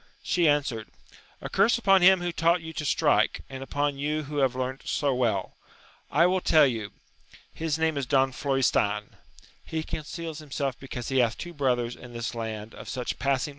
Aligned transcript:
She 0.23 0.49
answered, 0.49 0.87
A 1.41 1.47
curse 1.47 1.77
upon 1.77 2.01
him 2.01 2.21
who 2.21 2.31
taught 2.31 2.63
you 2.63 2.73
to 2.73 2.85
strike, 2.85 3.43
and 3.51 3.61
upon 3.61 3.99
you 3.99 4.23
who 4.23 4.37
have 4.37 4.55
learnt 4.55 4.87
so 4.87 5.13
well! 5.13 5.53
I 6.09 6.25
will 6.25 6.41
tell 6.41 6.65
you: 6.65 6.89
his 7.53 7.77
name 7.77 7.97
is 7.99 8.07
Don 8.07 8.31
Florestan; 8.31 9.15
he 9.63 9.83
conceals 9.83 10.39
himself 10.39 10.79
because 10.79 11.09
he 11.09 11.19
hath 11.19 11.37
two 11.37 11.53
brothers 11.53 11.95
in 11.95 12.13
this 12.13 12.33
land 12.33 12.73
of 12.73 12.89
such 12.89 13.19
passing 13.19 13.19
15—2 13.19 13.19
228 13.19 13.21
AMADIS 13.21 13.41
OF 13.41 13.45
GAUL. 13.45 13.49